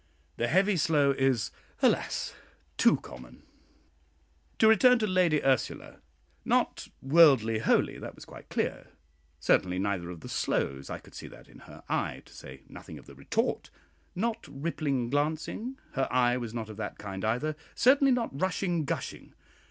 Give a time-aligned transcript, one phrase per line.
[0.37, 1.51] The "heavy slow" is,
[1.83, 2.33] alas!
[2.75, 3.43] too common.
[4.57, 5.99] To return to Lady Ursula:
[6.43, 8.87] not "worldly holy," that was quite clear;
[9.39, 12.97] certainly neither of the "slows," I could see that in her eye, to say nothing
[12.97, 13.69] of the retort;
[14.15, 19.35] not "rippling glancing," her eye was not of that kind either; certainly not "rushing gushing."